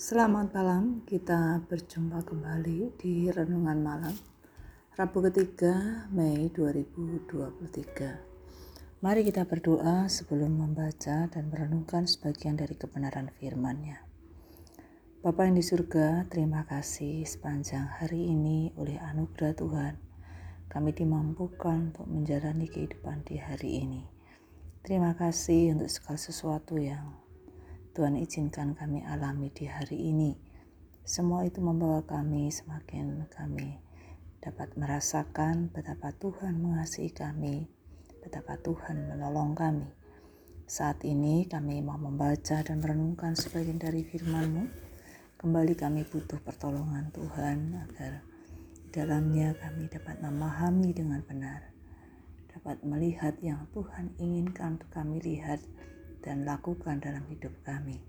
Selamat 0.00 0.56
malam, 0.56 1.04
kita 1.04 1.60
berjumpa 1.68 2.24
kembali 2.24 2.96
di 2.96 3.28
Renungan 3.28 3.84
Malam 3.84 4.16
Rabu 4.96 5.20
ketiga 5.28 6.08
Mei 6.08 6.48
2023 6.48 9.04
Mari 9.04 9.20
kita 9.28 9.44
berdoa 9.44 10.08
sebelum 10.08 10.56
membaca 10.56 11.28
dan 11.28 11.52
merenungkan 11.52 12.08
sebagian 12.08 12.56
dari 12.56 12.80
kebenaran 12.80 13.28
firman-Nya. 13.28 14.00
Bapa 15.20 15.44
yang 15.44 15.60
di 15.60 15.64
surga, 15.68 16.32
terima 16.32 16.64
kasih 16.64 17.28
sepanjang 17.28 18.00
hari 18.00 18.24
ini 18.24 18.72
oleh 18.80 18.96
anugerah 18.96 19.52
Tuhan 19.52 20.00
kami 20.72 20.96
dimampukan 20.96 21.92
untuk 21.92 22.08
menjalani 22.08 22.72
kehidupan 22.72 23.28
di 23.28 23.36
hari 23.36 23.84
ini. 23.84 24.08
Terima 24.80 25.12
kasih 25.12 25.76
untuk 25.76 25.92
segala 25.92 26.16
sesuatu 26.16 26.80
yang 26.80 27.19
Tuhan 28.00 28.16
izinkan 28.16 28.72
kami 28.72 29.04
alami 29.04 29.52
di 29.52 29.68
hari 29.68 30.08
ini. 30.08 30.32
Semua 31.04 31.44
itu 31.44 31.60
membawa 31.60 32.00
kami 32.00 32.48
semakin 32.48 33.28
kami 33.28 33.76
dapat 34.40 34.72
merasakan 34.80 35.68
betapa 35.68 36.08
Tuhan 36.16 36.64
mengasihi 36.64 37.12
kami, 37.12 37.68
betapa 38.24 38.56
Tuhan 38.56 39.04
menolong 39.04 39.52
kami. 39.52 39.84
Saat 40.64 41.04
ini 41.04 41.44
kami 41.44 41.84
mau 41.84 42.00
membaca 42.00 42.64
dan 42.64 42.80
merenungkan 42.80 43.36
sebagian 43.36 43.76
dari 43.76 44.00
firman-Mu. 44.00 44.64
Kembali 45.36 45.76
kami 45.76 46.08
butuh 46.08 46.40
pertolongan 46.40 47.12
Tuhan 47.12 47.84
agar 47.84 48.24
dalamnya 48.96 49.52
kami 49.60 49.92
dapat 49.92 50.24
memahami 50.24 50.96
dengan 50.96 51.20
benar, 51.20 51.68
dapat 52.48 52.80
melihat 52.80 53.36
yang 53.44 53.68
Tuhan 53.76 54.16
inginkan 54.16 54.80
untuk 54.80 54.88
kami 54.88 55.20
lihat 55.20 55.60
dan 56.24 56.48
lakukan 56.48 57.00
dalam 57.00 57.24
hidup 57.28 57.52
kami. 57.64 58.00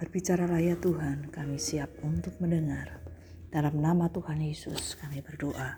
Berbicaralah 0.00 0.64
ya 0.64 0.80
Tuhan, 0.80 1.28
kami 1.28 1.60
siap 1.60 1.92
untuk 2.00 2.40
mendengar. 2.40 3.04
Dalam 3.52 3.82
nama 3.82 4.08
Tuhan 4.08 4.40
Yesus 4.40 4.96
kami 4.96 5.20
berdoa. 5.20 5.76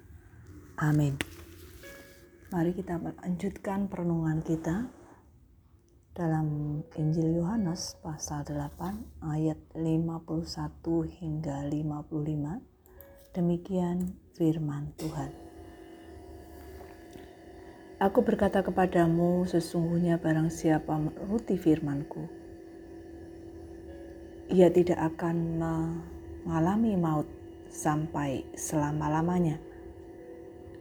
Amin. 0.79 1.19
Mari 2.53 2.77
kita 2.77 3.01
melanjutkan 3.01 3.89
perenungan 3.89 4.45
kita 4.45 4.87
dalam 6.13 6.79
Injil 7.01 7.41
Yohanes 7.41 7.97
pasal 8.05 8.45
8 8.45 9.25
ayat 9.25 9.59
51 9.73 11.19
hingga 11.19 11.65
55. 11.67 12.61
Demikian 13.33 14.21
firman 14.37 14.93
Tuhan. 15.01 15.42
Aku 18.03 18.27
berkata 18.27 18.67
kepadamu, 18.67 19.47
sesungguhnya 19.47 20.19
barang 20.19 20.51
siapa 20.51 20.91
menuruti 20.91 21.55
firmanku, 21.55 22.27
ia 24.51 24.67
tidak 24.75 25.15
akan 25.15 25.63
mengalami 26.43 26.99
maut 26.99 27.31
sampai 27.71 28.43
selama-lamanya. 28.59 29.63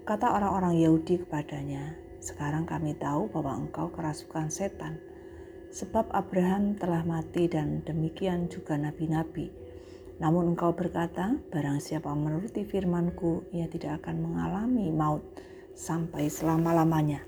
Kata 0.02 0.34
orang-orang 0.34 0.82
Yahudi 0.82 1.22
kepadanya, 1.22 1.94
sekarang 2.26 2.66
kami 2.66 2.98
tahu 2.98 3.30
bahwa 3.30 3.54
engkau 3.70 3.94
kerasukan 3.94 4.50
setan, 4.50 4.98
sebab 5.70 6.10
Abraham 6.18 6.74
telah 6.74 7.06
mati 7.06 7.46
dan 7.46 7.86
demikian 7.86 8.50
juga 8.50 8.82
nabi-nabi. 8.82 9.54
Namun 10.18 10.58
engkau 10.58 10.74
berkata, 10.74 11.38
barang 11.54 11.86
siapa 11.86 12.10
menuruti 12.18 12.66
firmanku, 12.66 13.46
ia 13.54 13.70
tidak 13.70 14.02
akan 14.02 14.26
mengalami 14.26 14.90
maut 14.90 15.51
sampai 15.82 16.30
selama-lamanya. 16.30 17.26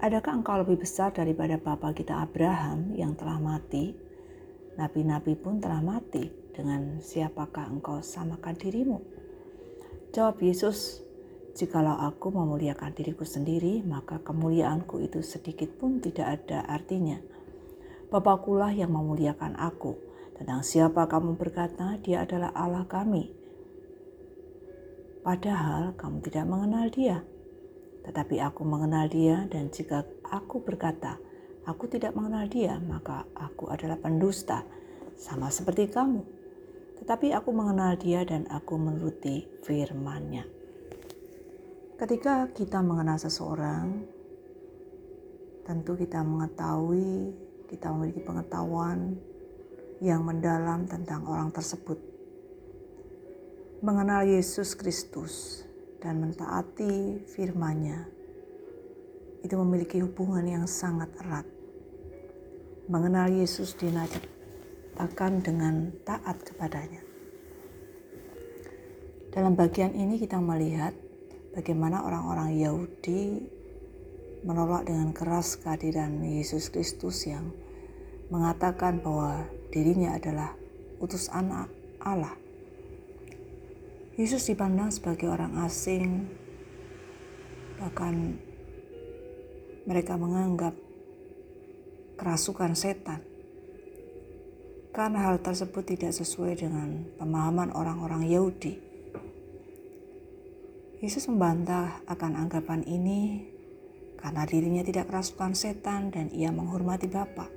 Adakah 0.00 0.40
engkau 0.40 0.56
lebih 0.56 0.80
besar 0.80 1.12
daripada 1.12 1.60
bapa 1.60 1.92
kita 1.92 2.24
Abraham 2.24 2.96
yang 2.96 3.12
telah 3.12 3.36
mati? 3.36 3.92
Nabi-nabi 4.80 5.36
pun 5.36 5.60
telah 5.60 5.84
mati. 5.84 6.40
Dengan 6.56 7.04
siapakah 7.04 7.68
engkau 7.68 8.00
samakan 8.00 8.56
dirimu? 8.56 8.98
Jawab 10.16 10.40
Yesus, 10.40 11.04
Jikalau 11.50 11.98
aku 11.98 12.32
memuliakan 12.32 12.94
diriku 12.94 13.28
sendiri, 13.28 13.84
maka 13.84 14.22
kemuliaanku 14.22 15.02
itu 15.02 15.20
sedikit 15.20 15.68
pun 15.76 16.00
tidak 16.00 16.40
ada 16.40 16.64
artinya. 16.64 17.20
Bapakulah 18.08 18.72
yang 18.72 18.94
memuliakan 18.94 19.58
aku. 19.60 19.98
Tentang 20.38 20.64
siapa 20.64 21.04
kamu 21.04 21.36
berkata, 21.36 22.00
dia 22.00 22.24
adalah 22.24 22.54
Allah 22.56 22.88
kami. 22.88 23.34
Padahal 25.20 25.92
kamu 26.00 26.24
tidak 26.24 26.46
mengenal 26.48 26.86
dia. 26.88 27.20
Tetapi 28.00 28.40
aku 28.40 28.64
mengenal 28.64 29.06
dia 29.12 29.44
dan 29.52 29.68
jika 29.68 30.04
aku 30.24 30.64
berkata, 30.64 31.20
aku 31.68 31.86
tidak 31.86 32.16
mengenal 32.16 32.48
dia, 32.48 32.80
maka 32.80 33.28
aku 33.36 33.68
adalah 33.68 34.00
pendusta, 34.00 34.64
sama 35.20 35.52
seperti 35.52 35.92
kamu. 35.92 36.24
Tetapi 37.00 37.36
aku 37.36 37.52
mengenal 37.52 37.96
dia 38.00 38.24
dan 38.24 38.48
aku 38.48 38.80
menuruti 38.80 39.44
firman-Nya. 39.64 40.48
Ketika 42.00 42.48
kita 42.56 42.80
mengenal 42.80 43.20
seseorang, 43.20 44.08
tentu 45.68 45.92
kita 46.00 46.24
mengetahui, 46.24 47.36
kita 47.68 47.92
memiliki 47.92 48.24
pengetahuan 48.24 49.20
yang 50.00 50.24
mendalam 50.24 50.88
tentang 50.88 51.28
orang 51.28 51.52
tersebut. 51.52 52.00
Mengenal 53.84 54.24
Yesus 54.24 54.72
Kristus 54.72 55.64
dan 56.00 56.16
mentaati 56.24 57.20
firman-Nya 57.28 58.08
itu 59.44 59.54
memiliki 59.56 60.00
hubungan 60.00 60.44
yang 60.44 60.64
sangat 60.64 61.08
erat. 61.20 61.44
Mengenal 62.90 63.30
Yesus 63.30 63.76
dinajatkan 63.76 65.44
dengan 65.44 65.92
taat 66.02 66.42
kepadanya. 66.42 67.04
Dalam 69.30 69.54
bagian 69.54 69.94
ini 69.94 70.18
kita 70.18 70.42
melihat 70.42 70.90
bagaimana 71.54 72.02
orang-orang 72.02 72.58
Yahudi 72.58 73.46
menolak 74.42 74.88
dengan 74.88 75.14
keras 75.14 75.54
kehadiran 75.60 76.18
Yesus 76.24 76.72
Kristus 76.72 77.28
yang 77.28 77.52
mengatakan 78.32 78.98
bahwa 78.98 79.46
dirinya 79.70 80.18
adalah 80.18 80.56
utus 80.98 81.30
anak 81.30 81.70
Allah 82.02 82.39
Yesus 84.18 84.42
dipandang 84.50 84.90
sebagai 84.90 85.30
orang 85.30 85.54
asing, 85.62 86.26
bahkan 87.78 88.36
mereka 89.86 90.18
menganggap 90.18 90.74
kerasukan 92.20 92.76
setan. 92.76 93.24
Karena 94.90 95.30
hal 95.30 95.38
tersebut 95.40 95.86
tidak 95.86 96.12
sesuai 96.12 96.58
dengan 96.60 97.06
pemahaman 97.16 97.70
orang-orang 97.72 98.26
Yahudi. 98.26 98.76
Yesus 101.00 101.24
membantah 101.32 102.04
akan 102.04 102.36
anggapan 102.36 102.84
ini 102.84 103.48
karena 104.20 104.44
dirinya 104.44 104.84
tidak 104.84 105.08
kerasukan 105.08 105.56
setan 105.56 106.12
dan 106.12 106.28
ia 106.28 106.52
menghormati 106.52 107.08
Bapa. 107.08 107.48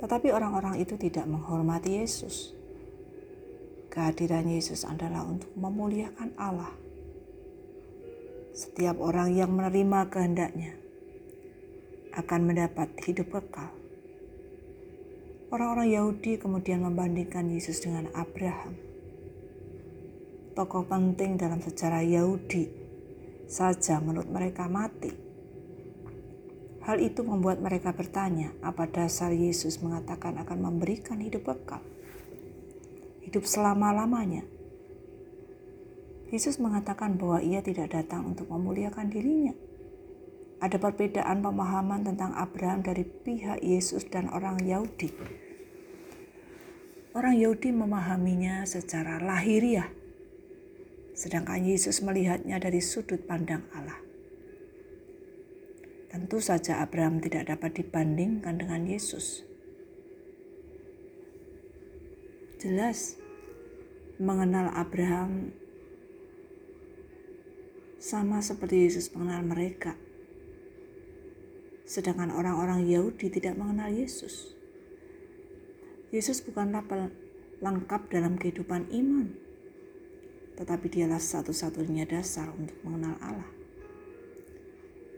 Tetapi 0.00 0.32
orang-orang 0.32 0.80
itu 0.80 0.96
tidak 0.96 1.28
menghormati 1.28 2.00
Yesus. 2.00 2.55
Kehadiran 3.96 4.44
Yesus 4.44 4.84
adalah 4.84 5.24
untuk 5.24 5.48
memuliakan 5.56 6.36
Allah. 6.36 6.68
Setiap 8.52 9.00
orang 9.00 9.32
yang 9.32 9.56
menerima 9.56 10.12
kehendaknya 10.12 10.76
akan 12.12 12.40
mendapat 12.44 12.92
hidup 13.08 13.32
kekal. 13.32 13.72
Orang-orang 15.48 15.96
Yahudi 15.96 16.36
kemudian 16.36 16.84
membandingkan 16.84 17.48
Yesus 17.48 17.80
dengan 17.80 18.12
Abraham. 18.12 18.76
Tokoh 20.52 20.84
penting 20.84 21.40
dalam 21.40 21.64
sejarah 21.64 22.04
Yahudi 22.04 22.68
saja 23.48 23.96
menurut 24.04 24.28
mereka 24.28 24.68
mati. 24.68 25.16
Hal 26.84 27.00
itu 27.00 27.24
membuat 27.24 27.64
mereka 27.64 27.96
bertanya, 27.96 28.52
apa 28.60 28.92
dasar 28.92 29.32
Yesus 29.32 29.80
mengatakan 29.80 30.36
akan 30.36 30.68
memberikan 30.68 31.16
hidup 31.16 31.48
kekal? 31.48 31.80
Hidup 33.26 33.42
selama-lamanya. 33.42 34.46
Yesus 36.30 36.62
mengatakan 36.62 37.18
bahwa 37.18 37.42
ia 37.42 37.58
tidak 37.58 37.90
datang 37.90 38.34
untuk 38.34 38.50
memuliakan 38.50 39.10
dirinya. 39.10 39.54
Ada 40.62 40.78
perbedaan 40.80 41.42
pemahaman 41.44 42.06
tentang 42.06 42.32
Abraham 42.32 42.80
dari 42.86 43.04
pihak 43.04 43.60
Yesus 43.60 44.08
dan 44.08 44.30
orang 44.32 44.62
Yahudi. 44.62 45.12
Orang 47.12 47.36
Yahudi 47.36 47.72
memahaminya 47.72 48.64
secara 48.64 49.20
lahiriah, 49.20 49.88
sedangkan 51.12 51.64
Yesus 51.64 52.00
melihatnya 52.00 52.56
dari 52.60 52.80
sudut 52.80 53.24
pandang 53.24 53.64
Allah. 53.72 54.00
Tentu 56.12 56.40
saja 56.40 56.80
Abraham 56.80 57.20
tidak 57.20 57.52
dapat 57.52 57.76
dibandingkan 57.76 58.56
dengan 58.56 58.88
Yesus. 58.88 59.44
Jelas 62.56 63.20
mengenal 64.16 64.72
Abraham 64.72 65.52
sama 68.00 68.40
seperti 68.40 68.88
Yesus 68.88 69.12
mengenal 69.12 69.44
mereka. 69.44 69.92
Sedangkan 71.84 72.32
orang-orang 72.32 72.88
Yahudi 72.88 73.28
tidak 73.28 73.60
mengenal 73.60 73.92
Yesus. 73.92 74.56
Yesus 76.14 76.40
bukanlah 76.40 76.86
lengkap 77.60 78.08
dalam 78.08 78.40
kehidupan 78.40 78.88
iman. 78.94 79.34
Tetapi 80.56 80.86
dialah 80.88 81.20
satu-satunya 81.20 82.08
dasar 82.08 82.48
untuk 82.56 82.78
mengenal 82.80 83.20
Allah. 83.20 83.50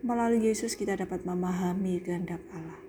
Melalui 0.03 0.51
Yesus 0.51 0.75
kita 0.75 0.99
dapat 0.99 1.23
memahami 1.23 2.03
kehendak 2.03 2.43
Allah. 2.51 2.88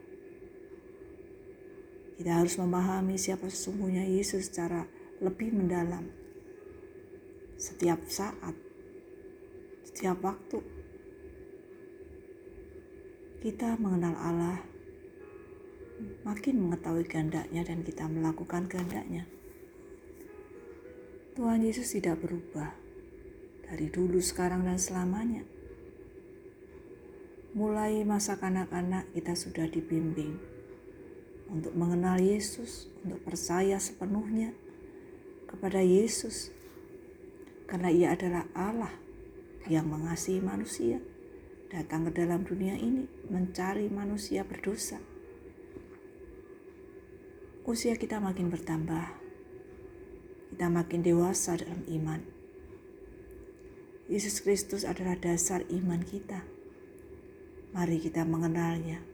Kita 2.19 2.43
harus 2.43 2.59
memahami 2.59 3.15
siapa 3.15 3.47
sesungguhnya 3.47 4.03
Yesus 4.03 4.51
secara 4.51 4.83
lebih 5.23 5.55
mendalam. 5.55 6.03
Setiap 7.55 8.03
saat, 8.11 8.59
setiap 9.87 10.19
waktu, 10.19 10.59
kita 13.39 13.79
mengenal 13.79 14.19
Allah 14.19 14.59
makin 16.27 16.59
mengetahui 16.59 17.07
kehendaknya 17.07 17.63
dan 17.63 17.87
kita 17.87 18.03
melakukan 18.11 18.67
kehendaknya. 18.67 19.23
Tuhan 21.39 21.63
Yesus 21.63 21.95
tidak 21.95 22.19
berubah 22.19 22.75
dari 23.63 23.87
dulu, 23.87 24.19
sekarang, 24.19 24.67
dan 24.67 24.75
selamanya. 24.75 25.47
Mulai 27.55 28.03
masa 28.03 28.35
kanak-kanak 28.35 29.07
kita 29.15 29.39
sudah 29.39 29.71
dibimbing 29.71 30.58
untuk 31.49 31.73
mengenal 31.73 32.21
Yesus, 32.21 32.87
untuk 33.01 33.25
percaya 33.25 33.81
sepenuhnya 33.81 34.53
kepada 35.49 35.81
Yesus. 35.81 36.53
Karena 37.65 37.89
ia 37.93 38.13
adalah 38.13 38.45
Allah 38.53 38.93
yang 39.69 39.89
mengasihi 39.89 40.41
manusia, 40.41 41.01
datang 41.69 42.09
ke 42.09 42.21
dalam 42.21 42.45
dunia 42.45 42.73
ini 42.77 43.05
mencari 43.29 43.89
manusia 43.89 44.41
berdosa 44.41 44.97
usia 47.69 47.93
kita 47.93 48.17
makin 48.17 48.49
bertambah, 48.49 49.13
kita 50.49 50.67
makin 50.73 51.05
dewasa 51.05 51.53
dalam 51.53 51.85
iman. 51.85 52.25
Yesus 54.09 54.41
Kristus 54.41 54.81
adalah 54.81 55.13
dasar 55.13 55.61
iman 55.69 56.01
kita. 56.01 56.41
Mari 57.69 58.01
kita 58.01 58.25
mengenalnya, 58.25 59.05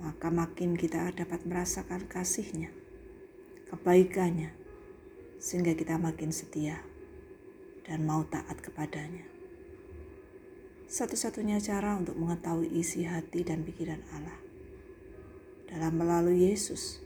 maka 0.00 0.30
makin 0.32 0.74
kita 0.74 1.14
dapat 1.14 1.46
merasakan 1.46 2.06
kasihnya, 2.10 2.74
kebaikannya, 3.70 4.50
sehingga 5.38 5.76
kita 5.76 6.00
makin 6.00 6.34
setia 6.34 6.82
dan 7.84 8.02
mau 8.08 8.24
taat 8.26 8.58
kepadanya. 8.58 9.28
Satu-satunya 10.88 11.58
cara 11.62 11.98
untuk 11.98 12.16
mengetahui 12.18 12.70
isi 12.74 13.04
hati 13.04 13.42
dan 13.42 13.66
pikiran 13.66 14.02
Allah 14.14 14.38
dalam 15.70 15.96
melalui 15.98 16.48
Yesus 16.48 17.02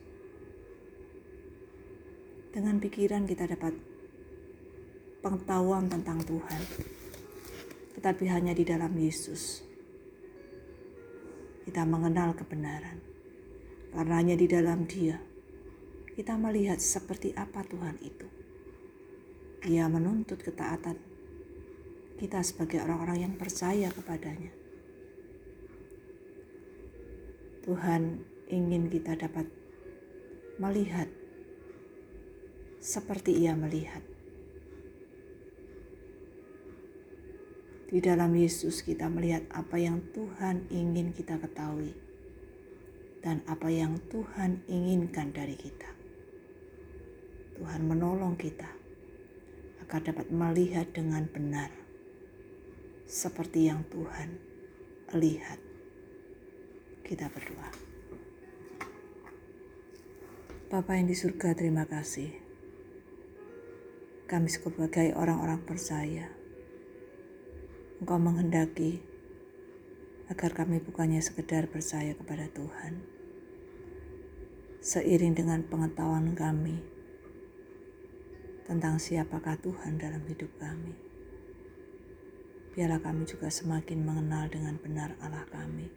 dengan 2.52 2.80
pikiran 2.82 3.24
kita 3.24 3.48
dapat 3.48 3.76
pengetahuan 5.22 5.88
tentang 5.88 6.20
Tuhan, 6.24 6.62
tetapi 7.96 8.24
hanya 8.28 8.52
di 8.52 8.64
dalam 8.66 8.92
Yesus 8.96 9.67
kita 11.68 11.84
mengenal 11.84 12.32
kebenaran. 12.32 12.96
Karena 13.92 14.14
hanya 14.16 14.40
di 14.40 14.48
dalam 14.48 14.88
Dia 14.88 15.20
kita 16.16 16.40
melihat 16.40 16.80
seperti 16.80 17.36
apa 17.36 17.60
Tuhan 17.62 18.00
itu. 18.00 18.24
Dia 19.68 19.84
menuntut 19.86 20.40
ketaatan 20.40 20.96
kita 22.16 22.40
sebagai 22.40 22.82
orang-orang 22.82 23.28
yang 23.28 23.34
percaya 23.36 23.92
kepadanya. 23.92 24.50
Tuhan 27.62 28.24
ingin 28.48 28.88
kita 28.88 29.14
dapat 29.14 29.44
melihat 30.56 31.06
seperti 32.80 33.44
ia 33.44 33.52
melihat. 33.52 34.02
Di 37.88 38.04
dalam 38.04 38.36
Yesus 38.36 38.84
kita 38.84 39.08
melihat 39.08 39.48
apa 39.48 39.80
yang 39.80 40.04
Tuhan 40.12 40.68
ingin 40.68 41.16
kita 41.16 41.40
ketahui 41.40 41.96
dan 43.24 43.40
apa 43.48 43.72
yang 43.72 43.96
Tuhan 44.12 44.60
inginkan 44.68 45.32
dari 45.32 45.56
kita. 45.56 45.88
Tuhan 47.56 47.88
menolong 47.88 48.36
kita 48.36 48.68
agar 49.80 50.04
dapat 50.04 50.28
melihat 50.28 50.92
dengan 50.92 51.24
benar 51.32 51.72
seperti 53.08 53.72
yang 53.72 53.80
Tuhan 53.88 54.36
lihat. 55.16 55.56
Kita 57.08 57.32
berdoa. 57.32 57.72
Bapa 60.68 60.92
yang 60.92 61.08
di 61.08 61.16
surga, 61.16 61.56
terima 61.56 61.88
kasih 61.88 62.48
kami 64.28 64.52
sebagai 64.52 65.16
orang-orang 65.16 65.64
percaya. 65.64 66.37
Engkau 67.98 68.14
menghendaki 68.14 69.02
agar 70.30 70.54
kami 70.54 70.78
bukannya 70.78 71.18
sekedar 71.18 71.66
percaya 71.66 72.14
kepada 72.14 72.46
Tuhan. 72.54 73.02
Seiring 74.78 75.34
dengan 75.34 75.66
pengetahuan 75.66 76.30
kami 76.38 76.78
tentang 78.70 79.02
siapakah 79.02 79.58
Tuhan 79.58 79.98
dalam 79.98 80.22
hidup 80.30 80.46
kami. 80.62 80.94
Biarlah 82.70 83.02
kami 83.02 83.26
juga 83.26 83.50
semakin 83.50 84.06
mengenal 84.06 84.46
dengan 84.46 84.78
benar 84.78 85.18
Allah 85.18 85.42
kami. 85.50 85.90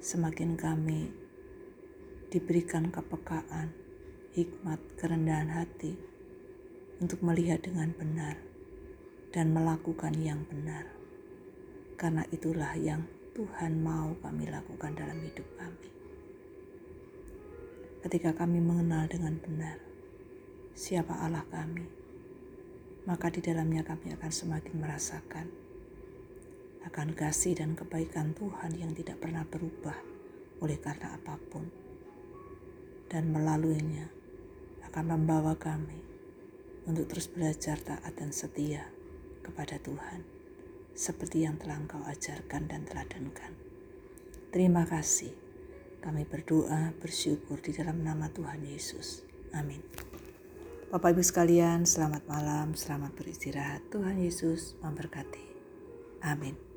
Semakin 0.00 0.56
kami 0.56 1.12
diberikan 2.32 2.88
kepekaan, 2.88 3.76
hikmat, 4.32 4.80
kerendahan 4.96 5.52
hati, 5.52 5.92
untuk 7.04 7.20
melihat 7.20 7.60
dengan 7.60 7.92
benar 7.92 8.51
dan 9.32 9.56
melakukan 9.56 10.12
yang 10.20 10.44
benar. 10.46 10.86
Karena 11.96 12.22
itulah 12.28 12.76
yang 12.76 13.08
Tuhan 13.32 13.80
mau 13.80 14.12
kami 14.20 14.52
lakukan 14.52 14.92
dalam 14.92 15.16
hidup 15.24 15.48
kami. 15.56 15.88
Ketika 18.04 18.36
kami 18.36 18.60
mengenal 18.60 19.08
dengan 19.08 19.40
benar 19.40 19.80
siapa 20.76 21.16
Allah 21.16 21.48
kami, 21.48 21.88
maka 23.08 23.32
di 23.32 23.40
dalamnya 23.40 23.80
kami 23.82 24.12
akan 24.12 24.30
semakin 24.30 24.74
merasakan 24.76 25.46
akan 26.82 27.14
kasih 27.14 27.54
dan 27.54 27.78
kebaikan 27.78 28.34
Tuhan 28.34 28.74
yang 28.74 28.90
tidak 28.92 29.22
pernah 29.22 29.46
berubah 29.46 29.94
oleh 30.58 30.78
karena 30.82 31.14
apa 31.14 31.38
pun. 31.50 31.70
Dan 33.06 33.30
melaluinya 33.30 34.08
akan 34.90 35.04
membawa 35.14 35.54
kami 35.54 36.00
untuk 36.88 37.06
terus 37.06 37.30
belajar 37.30 37.78
taat 37.78 38.18
dan 38.18 38.34
setia 38.34 38.88
kepada 39.42 39.76
Tuhan, 39.82 40.22
seperti 40.94 41.44
yang 41.44 41.58
telah 41.58 41.82
Engkau 41.82 42.00
ajarkan 42.06 42.70
dan 42.70 42.86
teladankan. 42.86 43.52
Terima 44.54 44.86
kasih. 44.88 45.34
Kami 46.02 46.26
berdoa, 46.26 46.94
bersyukur 46.98 47.62
di 47.62 47.70
dalam 47.74 48.02
nama 48.02 48.26
Tuhan 48.30 48.62
Yesus. 48.66 49.22
Amin. 49.54 49.82
Bapak 50.90 51.14
Ibu 51.14 51.22
sekalian, 51.22 51.86
selamat 51.88 52.26
malam, 52.26 52.74
selamat 52.74 53.16
beristirahat. 53.16 53.86
Tuhan 53.88 54.18
Yesus 54.18 54.76
memberkati. 54.82 55.46
Amin. 56.26 56.71